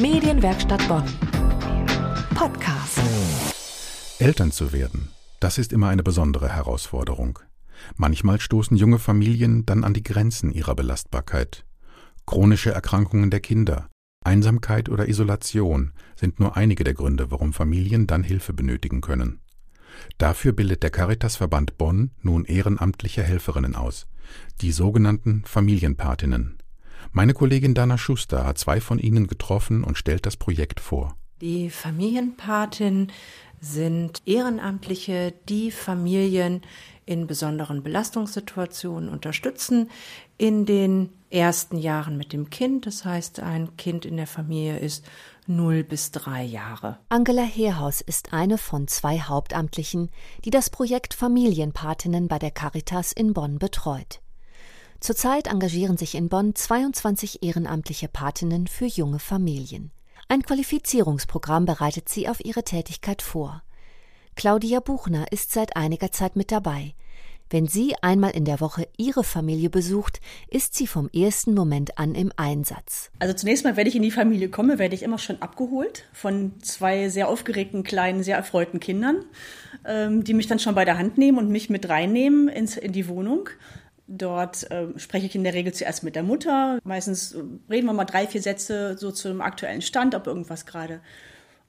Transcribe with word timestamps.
Medienwerkstatt 0.00 0.86
Bonn. 0.86 1.02
Podcast. 2.32 3.00
Eltern 4.20 4.52
zu 4.52 4.72
werden, 4.72 5.08
das 5.40 5.58
ist 5.58 5.72
immer 5.72 5.88
eine 5.88 6.04
besondere 6.04 6.48
Herausforderung. 6.48 7.40
Manchmal 7.96 8.38
stoßen 8.38 8.76
junge 8.76 9.00
Familien 9.00 9.66
dann 9.66 9.82
an 9.82 9.94
die 9.94 10.04
Grenzen 10.04 10.52
ihrer 10.52 10.76
Belastbarkeit. 10.76 11.64
Chronische 12.26 12.70
Erkrankungen 12.70 13.32
der 13.32 13.40
Kinder, 13.40 13.88
Einsamkeit 14.24 14.88
oder 14.88 15.08
Isolation 15.08 15.92
sind 16.14 16.38
nur 16.38 16.56
einige 16.56 16.84
der 16.84 16.94
Gründe, 16.94 17.32
warum 17.32 17.52
Familien 17.52 18.06
dann 18.06 18.22
Hilfe 18.22 18.52
benötigen 18.52 19.00
können. 19.00 19.40
Dafür 20.16 20.52
bildet 20.52 20.84
der 20.84 20.90
Caritasverband 20.90 21.76
Bonn 21.76 22.12
nun 22.22 22.44
ehrenamtliche 22.44 23.24
Helferinnen 23.24 23.74
aus, 23.74 24.06
die 24.60 24.70
sogenannten 24.70 25.42
Familienpatinnen. 25.44 26.57
Meine 27.12 27.34
Kollegin 27.34 27.74
Dana 27.74 27.98
Schuster 27.98 28.46
hat 28.46 28.58
zwei 28.58 28.80
von 28.80 28.98
ihnen 28.98 29.26
getroffen 29.26 29.84
und 29.84 29.98
stellt 29.98 30.26
das 30.26 30.36
Projekt 30.36 30.80
vor. 30.80 31.16
Die 31.40 31.70
Familienpatin 31.70 33.12
sind 33.60 34.22
Ehrenamtliche, 34.26 35.32
die 35.48 35.70
Familien 35.70 36.62
in 37.06 37.26
besonderen 37.26 37.82
Belastungssituationen 37.82 39.08
unterstützen 39.08 39.90
in 40.36 40.66
den 40.66 41.10
ersten 41.30 41.78
Jahren 41.78 42.16
mit 42.16 42.32
dem 42.32 42.50
Kind. 42.50 42.86
Das 42.86 43.04
heißt, 43.04 43.40
ein 43.40 43.76
Kind 43.76 44.04
in 44.04 44.16
der 44.16 44.26
Familie 44.26 44.78
ist 44.78 45.04
0 45.46 45.84
bis 45.84 46.10
3 46.10 46.44
Jahre. 46.44 46.98
Angela 47.08 47.42
Heerhaus 47.42 48.00
ist 48.00 48.32
eine 48.32 48.58
von 48.58 48.86
zwei 48.88 49.20
Hauptamtlichen, 49.20 50.10
die 50.44 50.50
das 50.50 50.70
Projekt 50.70 51.14
Familienpatinnen 51.14 52.28
bei 52.28 52.38
der 52.38 52.50
Caritas 52.50 53.12
in 53.12 53.32
Bonn 53.32 53.58
betreut. 53.58 54.20
Zurzeit 55.00 55.46
engagieren 55.46 55.96
sich 55.96 56.14
in 56.16 56.28
Bonn 56.28 56.54
22 56.54 57.42
ehrenamtliche 57.42 58.08
Patinnen 58.08 58.66
für 58.66 58.86
junge 58.86 59.20
Familien. 59.20 59.92
Ein 60.28 60.42
Qualifizierungsprogramm 60.42 61.66
bereitet 61.66 62.08
sie 62.08 62.28
auf 62.28 62.44
ihre 62.44 62.64
Tätigkeit 62.64 63.22
vor. 63.22 63.62
Claudia 64.34 64.80
Buchner 64.80 65.30
ist 65.30 65.52
seit 65.52 65.76
einiger 65.76 66.10
Zeit 66.10 66.36
mit 66.36 66.50
dabei. 66.50 66.94
Wenn 67.50 67.66
sie 67.66 67.94
einmal 68.02 68.32
in 68.32 68.44
der 68.44 68.60
Woche 68.60 68.86
ihre 68.98 69.24
Familie 69.24 69.70
besucht, 69.70 70.20
ist 70.50 70.74
sie 70.74 70.86
vom 70.86 71.08
ersten 71.14 71.54
Moment 71.54 71.96
an 71.96 72.14
im 72.14 72.30
Einsatz. 72.36 73.10
Also 73.20 73.32
zunächst 73.34 73.64
mal, 73.64 73.76
wenn 73.76 73.86
ich 73.86 73.96
in 73.96 74.02
die 74.02 74.10
Familie 74.10 74.50
komme, 74.50 74.78
werde 74.78 74.94
ich 74.94 75.02
immer 75.02 75.18
schon 75.18 75.40
abgeholt 75.40 76.04
von 76.12 76.60
zwei 76.60 77.08
sehr 77.08 77.28
aufgeregten, 77.28 77.84
kleinen, 77.84 78.22
sehr 78.22 78.36
erfreuten 78.36 78.80
Kindern, 78.80 79.24
ähm, 79.86 80.24
die 80.24 80.34
mich 80.34 80.46
dann 80.46 80.58
schon 80.58 80.74
bei 80.74 80.84
der 80.84 80.98
Hand 80.98 81.16
nehmen 81.16 81.38
und 81.38 81.48
mich 81.48 81.70
mit 81.70 81.88
reinnehmen 81.88 82.48
in 82.48 82.92
die 82.92 83.08
Wohnung. 83.08 83.48
Dort 84.10 84.70
äh, 84.70 84.86
spreche 84.96 85.26
ich 85.26 85.34
in 85.34 85.44
der 85.44 85.52
Regel 85.52 85.74
zuerst 85.74 86.02
mit 86.02 86.16
der 86.16 86.22
Mutter. 86.22 86.78
Meistens 86.82 87.36
reden 87.68 87.86
wir 87.86 87.92
mal 87.92 88.06
drei, 88.06 88.26
vier 88.26 88.40
Sätze 88.40 88.96
so 88.96 89.10
zum 89.10 89.42
aktuellen 89.42 89.82
Stand, 89.82 90.14
ob 90.14 90.26
irgendwas 90.26 90.64
gerade 90.64 91.00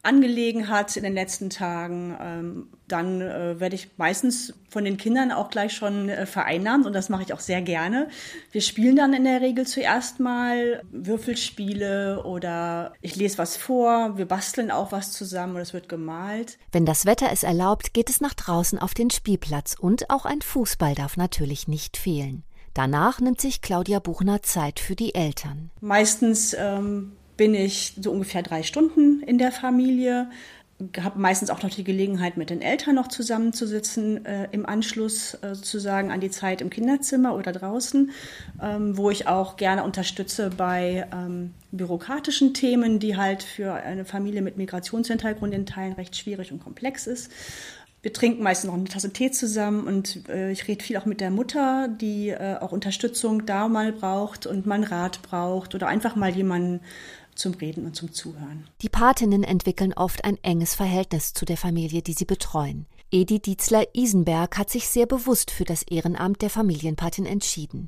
angelegen 0.02 0.70
hat 0.70 0.96
in 0.96 1.04
den 1.04 1.14
letzten 1.14 1.50
Tagen, 1.50 2.16
ähm, 2.22 2.68
dann 2.88 3.22
äh, 3.22 3.60
werde 3.60 3.76
ich 3.76 3.90
meistens 3.98 4.54
von 4.70 4.86
den 4.86 4.98
Kindern 4.98 5.32
auch 5.32 5.50
gleich 5.50 5.74
schon 5.74 6.08
äh, 6.08 6.26
vereinnahmt 6.26 6.86
und 6.86 6.94
das 6.94 7.10
mache 7.10 7.24
ich 7.24 7.34
auch 7.34 7.42
sehr 7.42 7.62
gerne. 7.62 8.08
Wir 8.52 8.62
spielen 8.62 8.96
dann 8.96 9.14
in 9.14 9.26
der 9.26 9.42
Regel 9.42 9.68
zuerst 9.68 10.20
mal 10.20 10.82
Würfelspiele 10.92 12.24
oder 12.24 12.94
ich 13.02 13.18
lese 13.18 13.38
was 13.38 13.58
vor, 13.58 14.18
wir 14.18 14.26
basteln 14.26 14.72
auch 14.72 14.94
was 14.94 15.12
zusammen 15.12 15.56
und 15.56 15.62
es 15.62 15.74
wird 15.74 15.90
gemalt. 15.90 16.58
Wenn 16.72 16.86
das 16.86 17.06
Wetter 17.06 17.28
es 17.32 17.44
erlaubt, 17.44 17.94
geht 17.94 18.10
es 18.10 18.22
nach 18.22 18.34
draußen 18.34 18.80
auf 18.80 18.94
den 18.94 19.10
Spielplatz 19.10 19.76
und 19.78 20.10
auch 20.10 20.26
ein 20.26 20.42
Fußball 20.42 20.96
darf 20.96 21.18
natürlich 21.18 21.68
nicht 21.68 21.98
fehlen. 21.98 22.44
Danach 22.74 23.20
nimmt 23.20 23.42
sich 23.42 23.62
Claudia 23.62 24.00
Buchner 24.00 24.42
Zeit 24.44 24.80
für 24.80 24.96
die 24.96 25.14
Eltern. 25.14 25.72
Meistens 25.82 26.56
ähm, 26.58 27.18
bin 27.40 27.56
ich 27.56 27.94
so 27.98 28.12
ungefähr 28.12 28.44
drei 28.44 28.64
Stunden 28.64 29.24
in 29.24 29.38
der 29.38 29.54
Familie, 29.54 30.30
habe 31.02 31.18
meistens 31.18 31.50
auch 31.50 31.64
noch 31.64 31.70
die 31.70 31.86
Gelegenheit, 31.86 32.36
mit 32.36 32.50
den 32.50 32.62
Eltern 32.62 32.96
noch 32.96 33.08
zusammenzusitzen, 33.08 34.26
äh, 34.26 34.50
im 34.52 34.66
Anschluss 34.66 35.36
äh, 35.36 35.56
sozusagen 35.56 36.12
an 36.12 36.20
die 36.20 36.32
Zeit 36.32 36.60
im 36.60 36.70
Kinderzimmer 36.70 37.34
oder 37.38 37.54
draußen, 37.54 38.12
ähm, 38.62 38.98
wo 38.98 39.10
ich 39.10 39.30
auch 39.30 39.56
gerne 39.56 39.86
unterstütze 39.86 40.50
bei 40.50 41.08
ähm, 41.14 41.54
bürokratischen 41.72 42.54
Themen, 42.54 43.00
die 43.00 43.16
halt 43.16 43.44
für 43.44 43.74
eine 43.74 44.04
Familie 44.04 44.42
mit 44.42 44.58
Migrationshintergrund 44.58 45.54
in 45.54 45.66
Teilen 45.66 45.94
recht 45.94 46.18
schwierig 46.18 46.52
und 46.52 46.62
komplex 46.62 47.08
ist. 47.08 47.32
Wir 48.02 48.14
trinken 48.14 48.44
meistens 48.44 48.70
noch 48.70 48.76
eine 48.76 48.86
Tasse 48.86 49.12
Tee 49.12 49.32
zusammen 49.32 49.86
und 49.86 50.30
äh, 50.30 50.52
ich 50.52 50.68
rede 50.68 50.84
viel 50.84 50.98
auch 50.98 51.06
mit 51.06 51.20
der 51.20 51.32
Mutter, 51.32 51.90
die 51.90 52.30
äh, 52.30 52.58
auch 52.60 52.72
Unterstützung 52.72 53.46
da 53.46 53.68
mal 53.68 53.92
braucht 53.92 54.46
und 54.46 54.66
mal 54.66 54.76
einen 54.76 54.84
Rat 54.86 55.22
braucht 55.22 55.76
oder 55.76 55.88
einfach 55.88 56.16
mal 56.16 56.34
jemanden 56.34 56.80
zum 57.36 57.54
Reden 57.54 57.86
und 57.86 57.96
zum 57.96 58.14
Zuhören. 58.14 58.68
Die 58.82 58.90
Patinnen 58.90 59.44
entwickeln 59.44 59.94
oft 59.94 60.24
ein 60.24 60.38
enges 60.44 60.76
Verhältnis 60.76 61.34
zu 61.34 61.46
der 61.46 61.58
Familie, 61.58 62.02
die 62.02 62.14
sie 62.14 62.26
betreuen. 62.26 62.86
Edi 63.12 63.40
Dietzler-Isenberg 63.40 64.58
hat 64.60 64.70
sich 64.70 64.88
sehr 64.88 65.08
bewusst 65.08 65.50
für 65.50 65.64
das 65.64 65.82
Ehrenamt 65.82 66.44
der 66.44 66.52
Familienpatin 66.52 67.26
entschieden. 67.26 67.88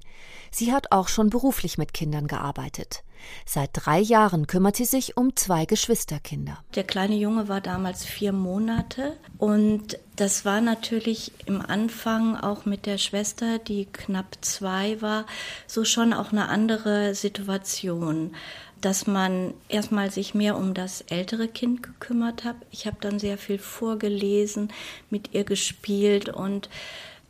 Sie 0.50 0.74
hat 0.74 0.92
auch 0.92 1.08
schon 1.08 1.30
beruflich 1.30 1.78
mit 1.78 1.94
Kindern 1.94 2.26
gearbeitet. 2.26 3.04
Seit 3.46 3.70
drei 3.74 4.00
Jahren 4.00 4.48
kümmert 4.48 4.76
sie 4.76 4.86
sich 4.86 5.18
um 5.18 5.36
zwei 5.36 5.66
Geschwisterkinder. 5.66 6.64
Der 6.74 6.84
kleine 6.84 7.16
Junge 7.16 7.48
war 7.48 7.62
damals 7.62 8.04
vier 8.04 8.32
Monate 8.34 9.16
und 9.38 10.00
das 10.16 10.44
war 10.44 10.60
natürlich 10.60 11.32
im 11.46 11.62
Anfang 11.62 12.36
auch 12.36 12.66
mit 12.66 12.88
der 12.88 12.98
Schwester, 12.98 13.60
die 13.60 13.86
knapp 13.86 14.38
zwei 14.42 15.02
war, 15.04 15.28
so 15.68 15.86
schon 15.86 16.14
auch 16.14 16.32
eine 16.32 16.50
andere 16.50 17.14
Situation 17.14 18.36
dass 18.82 19.08
man 19.08 19.54
erstmal 19.70 20.12
sich 20.12 20.34
mehr 20.34 20.58
um 20.58 20.74
das 20.74 21.02
ältere 21.02 21.48
Kind 21.48 21.84
gekümmert 21.84 22.44
hat. 22.44 22.56
Ich 22.72 22.86
habe 22.86 22.98
dann 23.00 23.20
sehr 23.20 23.38
viel 23.38 23.58
vorgelesen, 23.58 24.74
mit 25.10 25.34
ihr 25.34 25.44
gespielt 25.44 26.30
und 26.30 26.70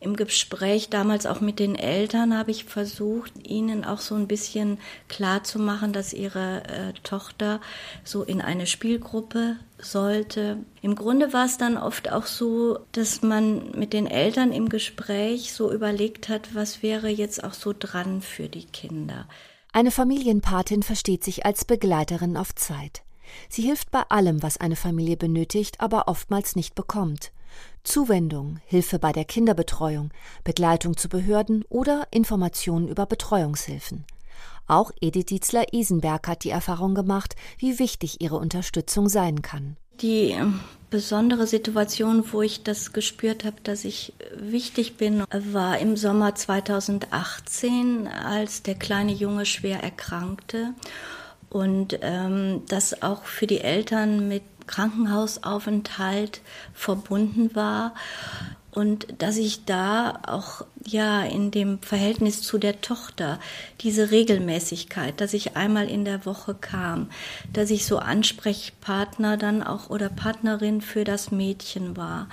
im 0.02 0.16
Gespräch 0.16 0.90
damals 0.90 1.26
auch 1.26 1.40
mit 1.40 1.60
den 1.60 1.76
Eltern 1.76 2.36
habe 2.36 2.50
ich 2.50 2.64
versucht, 2.64 3.32
ihnen 3.46 3.84
auch 3.84 4.00
so 4.00 4.16
ein 4.16 4.26
bisschen 4.26 4.78
klar 5.08 5.44
zu 5.44 5.60
machen, 5.60 5.92
dass 5.92 6.12
ihre 6.12 6.64
äh, 6.64 6.92
Tochter 7.04 7.60
so 8.02 8.24
in 8.24 8.40
eine 8.40 8.66
Spielgruppe 8.66 9.58
sollte. 9.78 10.56
Im 10.80 10.96
Grunde 10.96 11.32
war 11.32 11.44
es 11.44 11.56
dann 11.56 11.78
oft 11.78 12.10
auch 12.10 12.26
so, 12.26 12.80
dass 12.90 13.22
man 13.22 13.70
mit 13.78 13.92
den 13.92 14.08
Eltern 14.08 14.50
im 14.50 14.68
Gespräch 14.68 15.52
so 15.52 15.72
überlegt 15.72 16.28
hat, 16.28 16.52
was 16.52 16.82
wäre 16.82 17.08
jetzt 17.08 17.44
auch 17.44 17.54
so 17.54 17.72
dran 17.72 18.22
für 18.22 18.48
die 18.48 18.64
Kinder. 18.64 19.28
Eine 19.74 19.90
Familienpatin 19.90 20.82
versteht 20.82 21.24
sich 21.24 21.46
als 21.46 21.64
Begleiterin 21.64 22.36
auf 22.36 22.54
Zeit. 22.54 23.02
Sie 23.48 23.62
hilft 23.62 23.90
bei 23.90 24.02
allem, 24.10 24.42
was 24.42 24.58
eine 24.58 24.76
Familie 24.76 25.16
benötigt, 25.16 25.80
aber 25.80 26.08
oftmals 26.08 26.56
nicht 26.56 26.74
bekommt. 26.74 27.32
Zuwendung, 27.82 28.60
Hilfe 28.66 28.98
bei 28.98 29.12
der 29.12 29.24
Kinderbetreuung, 29.24 30.10
Begleitung 30.44 30.98
zu 30.98 31.08
Behörden 31.08 31.64
oder 31.70 32.06
Informationen 32.10 32.86
über 32.86 33.06
Betreuungshilfen. 33.06 34.04
Auch 34.66 34.90
Edith 35.00 35.26
Dietzler-Isenberg 35.26 36.28
hat 36.28 36.44
die 36.44 36.50
Erfahrung 36.50 36.94
gemacht, 36.94 37.34
wie 37.56 37.78
wichtig 37.78 38.20
ihre 38.20 38.36
Unterstützung 38.36 39.08
sein 39.08 39.40
kann. 39.40 39.78
Die 40.00 40.36
besondere 40.90 41.46
Situation, 41.46 42.24
wo 42.32 42.42
ich 42.42 42.62
das 42.62 42.92
gespürt 42.92 43.44
habe, 43.44 43.56
dass 43.62 43.84
ich 43.84 44.12
wichtig 44.36 44.96
bin, 44.96 45.24
war 45.30 45.78
im 45.78 45.96
Sommer 45.96 46.34
2018, 46.34 48.06
als 48.08 48.62
der 48.62 48.74
kleine 48.74 49.12
Junge 49.12 49.46
schwer 49.46 49.82
erkrankte. 49.82 50.74
Und 51.48 51.98
ähm, 52.02 52.62
das 52.68 53.02
auch 53.02 53.24
für 53.24 53.46
die 53.46 53.60
Eltern 53.60 54.28
mit 54.28 54.42
Krankenhausaufenthalt 54.66 56.40
verbunden 56.72 57.54
war 57.54 57.94
und 58.72 59.06
dass 59.18 59.36
ich 59.36 59.66
da 59.66 60.20
auch 60.26 60.64
ja 60.84 61.22
in 61.22 61.50
dem 61.50 61.80
Verhältnis 61.82 62.40
zu 62.40 62.56
der 62.56 62.80
Tochter 62.80 63.38
diese 63.80 64.10
Regelmäßigkeit, 64.10 65.20
dass 65.20 65.34
ich 65.34 65.56
einmal 65.56 65.88
in 65.88 66.06
der 66.06 66.24
Woche 66.24 66.54
kam, 66.54 67.10
dass 67.52 67.70
ich 67.70 67.84
so 67.84 67.98
Ansprechpartner 67.98 69.36
dann 69.36 69.62
auch 69.62 69.90
oder 69.90 70.08
Partnerin 70.08 70.80
für 70.80 71.04
das 71.04 71.30
Mädchen 71.30 71.98
war. 71.98 72.28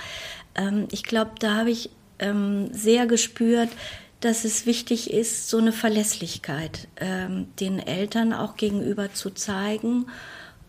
Ähm, 0.55 0.87
ich 0.91 1.03
glaube, 1.03 1.31
da 1.39 1.55
habe 1.55 1.71
ich 1.71 1.89
ähm, 2.19 2.73
sehr 2.73 3.05
gespürt, 3.05 3.69
dass 4.21 4.45
es 4.45 4.65
wichtig 4.65 5.11
ist, 5.11 5.49
so 5.49 5.57
eine 5.57 5.73
Verlässlichkeit 5.73 6.87
ähm, 6.97 7.47
den 7.59 7.79
Eltern 7.79 8.33
auch 8.33 8.55
gegenüber 8.55 9.13
zu 9.13 9.29
zeigen 9.29 10.05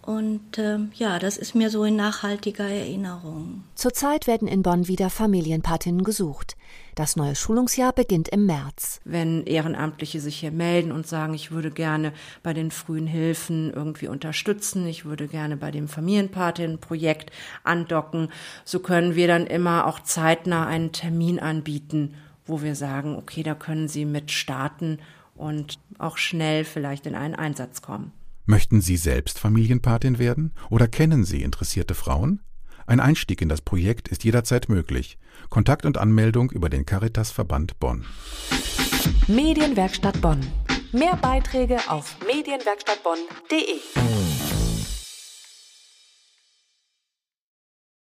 und 0.03 0.59
äh, 0.59 0.79
ja, 0.95 1.19
das 1.19 1.37
ist 1.37 1.55
mir 1.55 1.71
so 1.71 1.85
in 1.85 1.97
nachhaltiger 1.97 2.69
Erinnerung. 2.69 3.65
Zurzeit 3.75 4.27
werden 4.27 4.49
in 4.49 4.63
Bonn 4.63 4.89
wieder 4.89 5.11
Familienpatinnen 5.11 6.05
gesucht. 6.05 6.57
Das 6.95 7.17
neue 7.17 7.37
Schulungsjahr 7.37 7.93
beginnt 7.93 8.29
im 8.29 8.47
März. 8.47 9.01
Wenn 9.05 9.45
Ehrenamtliche 9.45 10.21
sich 10.21 10.41
hier 10.41 10.53
melden 10.53 10.91
und 10.91 11.07
sagen, 11.07 11.35
ich 11.35 11.51
würde 11.51 11.71
gerne 11.71 12.13
bei 12.43 12.53
den 12.53 12.71
frühen 12.71 13.07
Hilfen 13.07 13.73
irgendwie 13.73 14.09
unterstützen, 14.09 14.87
ich 14.87 15.05
würde 15.05 15.29
gerne 15.29 15.57
bei 15.57 15.71
dem 15.71 15.87
Familienpatinnenprojekt 15.87 17.31
andocken, 17.63 18.29
so 18.65 18.81
können 18.81 19.15
wir 19.15 19.29
dann 19.29 19.47
immer 19.47 19.87
auch 19.87 20.01
zeitnah 20.01 20.67
einen 20.67 20.93
Termin 20.93 21.39
anbieten, 21.39 22.15
wo 22.47 22.63
wir 22.63 22.75
sagen, 22.75 23.17
okay, 23.17 23.43
da 23.43 23.55
können 23.55 23.87
Sie 23.87 24.05
mit 24.07 24.31
starten 24.31 24.99
und 25.35 25.79
auch 25.99 26.17
schnell 26.17 26.65
vielleicht 26.65 27.07
in 27.07 27.15
einen 27.15 27.35
Einsatz 27.35 27.83
kommen. 27.83 28.13
Möchten 28.51 28.81
Sie 28.81 28.97
selbst 28.97 29.39
Familienpatin 29.39 30.19
werden 30.19 30.53
oder 30.71 30.89
kennen 30.89 31.25
Sie 31.25 31.43
interessierte 31.43 31.95
Frauen? 31.95 32.41
Ein 32.85 32.99
Einstieg 32.99 33.43
in 33.43 33.49
das 33.49 33.61
Projekt 33.61 34.09
ist 34.09 34.25
jederzeit 34.25 34.69
möglich. 34.69 35.19
Kontakt 35.51 35.87
und 35.87 35.99
Anmeldung 35.99 36.51
über 36.51 36.69
den 36.69 36.85
Caritas-Verband 36.85 37.79
Bonn. 37.79 38.05
Medienwerkstatt 39.29 40.21
Bonn. 40.21 40.41
Mehr 40.91 41.15
Beiträge 41.15 41.79
auf 41.89 42.17
medienwerkstattbonn.de. 42.27 44.10